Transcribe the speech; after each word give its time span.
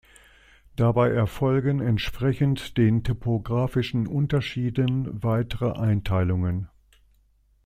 Dabei 0.77 1.11
erfolgen 1.11 1.79
entsprechend 1.79 2.75
den 2.79 3.03
topographischen 3.03 4.07
Unterschieden 4.07 5.21
weitere 5.21 5.73
Einteilungen. 5.79 6.69